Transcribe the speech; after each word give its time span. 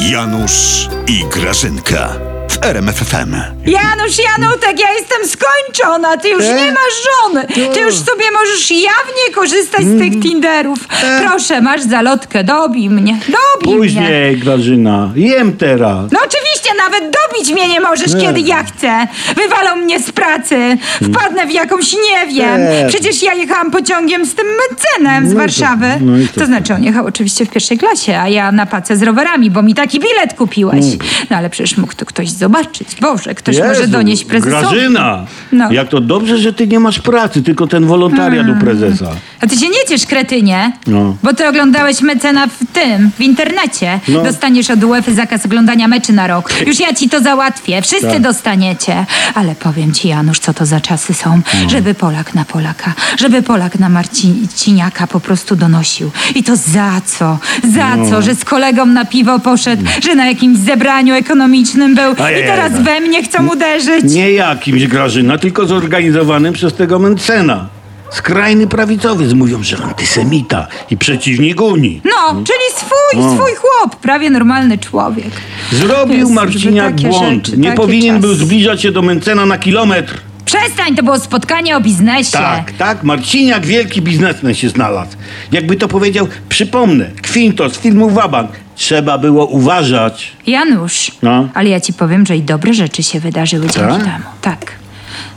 Janusz 0.00 0.88
i 1.08 1.24
Grażynka 1.24 2.08
w 2.50 2.64
RMFFM. 2.64 3.34
Janusz, 3.66 4.18
Janutek, 4.18 4.80
ja 4.80 4.92
jestem 4.92 5.18
skończona, 5.28 6.16
ty 6.16 6.28
już 6.28 6.44
E? 6.44 6.54
nie 6.54 6.72
masz 6.72 6.92
żony. 7.22 7.46
Ty 7.74 7.80
już 7.80 7.94
sobie 7.94 8.24
możesz 8.32 8.70
jawnie 8.70 9.34
korzystać 9.34 9.84
z 9.84 9.98
tych 9.98 10.22
Tinderów. 10.22 10.78
Proszę, 11.26 11.60
masz 11.60 11.82
zalotkę, 11.82 12.44
dobij 12.44 12.90
mnie, 12.90 13.18
dobij 13.26 13.74
mnie. 13.74 13.76
Później, 13.78 14.36
Grażyna. 14.36 15.10
Jem 15.14 15.56
teraz. 15.56 16.12
No 16.12 16.18
oczywiście, 16.24 16.70
nawet 16.78 17.10
dobić 17.32 17.52
mnie 17.52 17.68
nie 17.68 17.80
możesz, 17.80 18.14
Nie. 18.14 18.20
kiedy 18.20 18.40
ja 18.40 18.64
chcę. 18.64 19.06
Wywalą 19.36 19.76
mnie 19.76 20.00
z 20.00 20.12
pracy, 20.12 20.78
wpadnę 21.02 21.46
w 21.46 21.50
jakąś 21.52 21.92
nie 21.92 22.32
wiem. 22.34 22.60
Nie. 22.60 22.86
Przecież 22.88 23.22
ja 23.22 23.34
jechałam 23.34 23.70
pociągiem 23.70 24.26
z 24.26 24.34
tym 24.34 24.46
mecenem 24.46 25.24
z 25.24 25.26
No 25.26 25.30
i 25.30 25.34
to- 25.34 25.38
Warszawy. 25.38 25.86
no 26.00 26.12
to- 26.34 26.40
to 26.40 26.46
znaczy, 26.46 26.74
on 26.74 26.84
jechał 26.84 27.06
oczywiście 27.06 27.46
w 27.46 27.50
pierwszej 27.50 27.78
klasie, 27.78 28.18
a 28.18 28.28
ja 28.28 28.52
na 28.52 28.66
pace 28.66 28.96
z 28.96 29.02
rowerami, 29.02 29.50
bo 29.50 29.62
mi 29.62 29.74
taki 29.74 30.00
bilet 30.00 30.34
kupiłeś. 30.34 30.84
No 31.30 31.36
ale 31.36 31.50
przecież 31.50 31.76
mógł 31.78 31.94
to 31.94 32.06
ktoś 32.06 32.30
zobaczyć. 32.30 32.88
Boże, 33.00 33.34
ktoś 33.34 33.58
może 33.58 33.80
Jezu, 33.80 33.92
donieść 33.92 34.24
prezesowi. 34.24 34.62
Grażyna! 34.62 35.26
No. 35.52 35.72
Jak 35.72 35.88
to 35.88 36.00
dobrze, 36.00 36.38
że 36.38 36.52
ty 36.52 36.66
nie 36.66 36.80
masz 36.80 36.98
pracy, 36.98 37.42
tylko 37.42 37.66
ten 37.66 37.86
wolontariat 37.86 38.46
u 38.48 38.60
prezesa. 38.60 39.06
A 39.40 39.46
ty 39.46 39.56
się 39.56 39.68
nie 39.68 39.84
ciesz, 39.88 40.06
kretynie, 40.06 40.72
No. 40.86 41.16
bo 41.22 41.34
ty 41.34 41.48
oglądałeś 41.48 42.00
mecena 42.00 42.46
w 42.46 42.72
tym, 42.72 43.10
w 43.18 43.20
internecie. 43.20 44.00
No. 44.08 44.22
Dostaniesz 44.22 44.70
od 44.70 44.84
UEFA 44.84 45.12
zakaz 45.12 45.46
oglądania 45.46 45.88
meczy 45.88 46.12
na 46.12 46.26
rok. 46.26 46.50
Już 46.66 46.80
ja 46.80 46.94
ci 46.94 47.08
to 47.08 47.20
załatwię, 47.22 47.82
wszyscy 47.82 48.06
Tak. 48.10 48.22
dostaniecie. 48.22 49.06
Ale 49.34 49.54
powiem 49.54 49.92
ci, 49.92 50.08
Janusz, 50.08 50.38
co 50.38 50.54
to 50.54 50.66
za 50.66 50.80
czasy 50.80 51.14
są, 51.14 51.40
No. 51.62 51.70
żeby 51.70 51.94
Polak 51.94 52.34
na 52.34 52.44
Polaka, 52.44 52.92
żeby 53.18 53.42
Polak 53.42 53.78
na 53.78 53.88
Marciniaka 53.88 55.06
po 55.06 55.20
prostu 55.20 55.56
donosił. 55.56 56.10
I 56.34 56.42
to 56.42 56.56
za 56.56 57.00
co? 57.06 57.38
Za 57.74 57.96
No. 57.96 58.10
co? 58.10 58.22
Że 58.22 58.34
z 58.34 58.44
kolegą 58.44 58.86
na 58.86 59.04
piwo 59.04 59.38
poszedł, 59.38 59.82
że 60.02 60.14
na 60.14 60.26
jakimś 60.26 60.58
zebraniu 60.58 61.14
ekonomicznym 61.14 61.94
był 61.94 62.12
i 62.12 62.16
teraz 62.46 62.72
no. 62.72 62.82
we 62.82 63.00
mnie 63.00 63.22
chcą 63.22 63.48
uderzyć. 63.48 64.04
Nie 64.04 64.32
jakimś 64.32 64.86
Grażyna, 64.86 65.38
tylko 65.38 65.66
zorganizowanym 65.66 66.52
przez 66.54 66.74
tego 66.74 66.98
Mencena. 66.98 67.68
Skrajny 68.12 68.66
prawicowiec 68.66 69.32
mówią, 69.32 69.62
że 69.62 69.76
antysemita 69.76 70.66
i 70.90 70.96
przeciwnik 70.96 71.60
Unii. 71.60 72.00
No, 72.04 72.34
czyli 72.34 72.76
swój, 72.76 73.20
No. 73.22 73.34
swój 73.34 73.50
chłop, 73.54 73.96
prawie 73.96 74.30
normalny 74.30 74.78
człowiek. 74.78 75.30
Zrobił 75.72 76.18
Jezu, 76.18 76.32
Marciniak 76.32 76.94
takie 76.94 77.08
błąd. 77.08 77.46
rzeczy, 77.46 77.58
nie 77.58 77.64
takie 77.68 77.76
powinien 77.76 78.20
był 78.20 78.34
zbliżać 78.34 78.82
się 78.82 78.92
do 78.92 79.02
Mencena 79.02 79.46
na 79.46 79.58
kilometr. 79.58 80.20
Przestań, 80.44 80.94
to 80.96 81.02
było 81.02 81.20
spotkanie 81.20 81.76
o 81.76 81.80
biznesie. 81.80 82.32
Tak, 82.32 82.72
tak, 82.72 83.02
Marciniak 83.02 83.66
wielki 83.66 84.02
biznesmen 84.02 84.54
się 84.54 84.68
znalazł. 84.68 85.16
Jakby 85.52 85.76
to 85.76 85.88
powiedział, 85.88 86.28
przypomnę, 86.48 87.10
Kwinto 87.22 87.70
z 87.70 87.78
filmu 87.78 88.10
Wabank. 88.10 88.50
Trzeba 88.76 89.18
było 89.18 89.46
uważać. 89.46 90.32
Janusz, 90.46 91.10
No. 91.22 91.48
ale 91.54 91.68
ja 91.68 91.80
ci 91.80 91.92
powiem, 91.92 92.26
że 92.26 92.36
i 92.36 92.42
dobre 92.42 92.74
rzeczy 92.74 93.02
się 93.02 93.20
wydarzyły 93.20 93.66
dzięki 93.66 93.78
Tak? 93.94 94.02
temu. 94.04 94.24
Tak. 94.42 94.72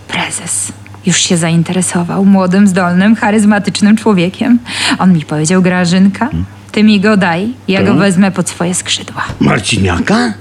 Prezes 0.08 0.72
już 1.06 1.18
się 1.18 1.38
zainteresował 1.38 2.26
młodym, 2.26 2.68
zdolnym, 2.68 3.16
charyzmatycznym 3.16 3.98
człowiekiem. 3.98 4.60
On 5.00 5.14
mi 5.14 5.26
powiedział, 5.26 5.62
Grażynka, 5.62 6.30
ty 6.72 6.84
mi 6.84 7.00
go 7.00 7.18
daj, 7.18 7.54
ja 7.68 7.84
go 7.84 7.94
wezmę 7.94 8.32
pod 8.32 8.50
swoje 8.50 8.76
skrzydła. 8.76 9.24
Marciniaka? 9.40 10.34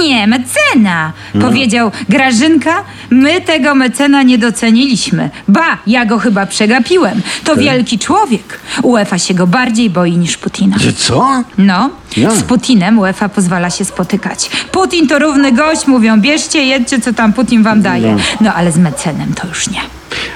Nie, 0.00 0.26
mecena. 0.26 1.12
No. 1.34 1.46
Powiedział, 1.46 1.90
Grażynka, 2.08 2.84
my 3.10 3.40
tego 3.40 3.74
mecena 3.74 4.22
nie 4.22 4.38
doceniliśmy. 4.38 5.30
Ba, 5.48 5.78
ja 5.86 6.04
go 6.06 6.18
chyba 6.18 6.46
przegapiłem. 6.46 7.22
To 7.44 7.56
wielki 7.56 7.98
człowiek. 7.98 8.60
UEFA 8.82 9.18
się 9.18 9.34
go 9.34 9.46
bardziej 9.46 9.90
boi 9.90 10.16
niż 10.16 10.36
Putina. 10.36 10.78
Że 10.78 10.92
co? 10.92 11.44
No, 11.58 11.90
Jak? 12.16 12.32
z 12.32 12.42
Putinem 12.42 12.98
UEFA 12.98 13.28
pozwala 13.28 13.70
się 13.70 13.84
spotykać. 13.84 14.50
Putin 14.72 15.08
to 15.08 15.18
równy 15.18 15.52
gość, 15.52 15.86
mówią, 15.86 16.20
bierzcie, 16.20 16.64
jedźcie, 16.64 17.00
co 17.00 17.12
tam 17.12 17.32
Putin 17.32 17.62
wam 17.62 17.82
daje. 17.82 18.12
No. 18.12 18.18
No, 18.40 18.54
ale 18.54 18.72
z 18.72 18.78
mecenem 18.78 19.34
to 19.34 19.46
już 19.48 19.70
nie. 19.70 19.80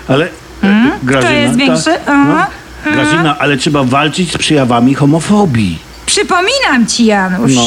Ale 0.08 0.28
e, 0.62 0.90
Grażyna... 1.02 1.32
jest 1.32 1.52
ta- 1.54 1.58
większy? 1.58 1.90
no, 2.06 2.12
Aha, 2.12 2.46
Grażyna, 2.84 3.38
ale 3.38 3.56
trzeba 3.56 3.84
walczyć 3.84 4.32
z 4.32 4.38
przejawami 4.38 4.94
homofobii. 4.94 5.78
Przypominam 6.06 6.86
ci, 6.88 7.04
Janusz, 7.04 7.54
No. 7.54 7.62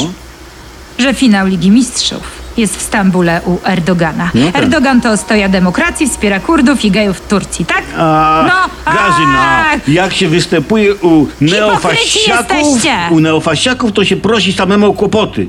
Że 0.98 1.14
finał 1.14 1.48
Ligi 1.48 1.72
Mistrzów 1.72 2.46
jest 2.58 2.78
w 2.78 2.82
Stambule 2.82 3.42
u 3.46 3.58
Erdogana. 3.64 4.32
No 4.34 4.52
tak. 4.52 4.64
Erdogan 4.64 5.02
to 5.02 5.12
ostoja 5.12 5.50
demokracji, 5.50 6.10
wspiera 6.10 6.40
Kurdów 6.40 6.86
i 6.86 6.92
gejów 6.92 7.18
w 7.18 7.28
Turcji, 7.28 7.66
tak? 7.66 7.84
A, 7.98 8.46
No, 8.48 8.94
Grażyna, 8.94 9.66
ach. 9.66 9.88
jak 9.90 10.14
się 10.14 10.28
występuje 10.28 10.96
u 10.96 11.28
neofasiaków, 11.42 12.84
u 13.12 13.20
neofasiaków, 13.20 13.92
to 13.92 14.06
się 14.06 14.16
prosi 14.16 14.54
samemu 14.54 14.90
o 14.90 14.94
kłopoty. 14.94 15.48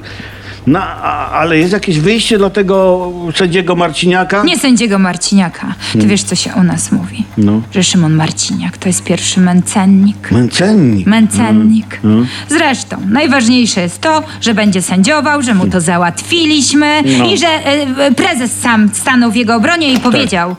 No, 0.67 0.81
a, 0.83 1.31
ale 1.31 1.59
jest 1.59 1.73
jakieś 1.73 2.01
wyjście 2.01 2.39
dla 2.39 2.51
tego 2.51 3.11
sędziego 3.35 3.77
Marciniaka? 3.77 4.43
Nie 4.45 4.59
sędziego 4.59 4.99
Marciniaka. 4.99 5.75
Ty 5.93 6.07
wiesz, 6.07 6.23
co 6.23 6.35
się 6.35 6.51
u 6.61 6.63
nas 6.63 6.93
mówi? 6.93 7.25
No. 7.39 7.63
Że 7.75 7.83
Szymon 7.83 8.15
Marciniak 8.15 8.79
to 8.79 8.89
jest 8.89 9.05
pierwszy 9.05 9.41
męcennik. 9.41 10.31
Męcennik. 10.33 11.07
Męcennik. 11.07 12.01
Zresztą, 12.49 12.97
najważniejsze 13.09 13.81
jest 13.81 14.01
to, 14.01 14.23
że 14.41 14.55
będzie 14.55 14.83
sędziował, 14.83 15.43
że 15.43 15.55
mu 15.55 15.67
to 15.67 15.81
załatwiliśmy 15.81 17.03
No. 17.19 17.31
i 17.31 17.39
że 17.39 17.47
e, 17.47 18.13
prezes 18.13 18.61
sam 18.61 18.89
stanął 18.95 19.31
w 19.31 19.37
jego 19.37 19.55
obronie 19.55 19.93
i 19.93 19.99
powiedział: 20.01 20.57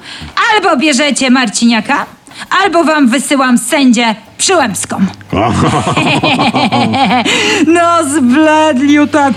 albo 0.55 0.77
bierzecie 0.77 1.29
Marciniaka, 1.29 2.05
albo 2.63 2.83
wam 2.83 3.07
wysyłam 3.07 3.57
sędzię 3.57 4.15
przyłębską. 4.37 4.97
no, 7.75 8.03
zbledlił 8.03 9.07
tak. 9.07 9.33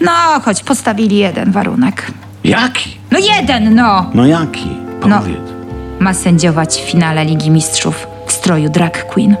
No, 0.00 0.40
choć 0.44 0.62
postawili 0.62 1.16
jeden 1.16 1.52
warunek. 1.52 2.06
Jaki? 2.44 2.96
No 3.10 3.18
jeden, 3.18 3.74
no. 3.74 4.10
No 4.14 4.26
jaki? 4.26 4.68
No. 5.06 5.18
Powiedz. 5.18 5.50
Ma 6.00 6.14
sędziować 6.14 6.76
w 6.76 6.90
finale 6.90 7.24
Ligi 7.24 7.50
Mistrzów 7.50 8.06
w 8.26 8.32
stroju 8.32 8.68
drag 8.70 9.06
queen. 9.06 9.36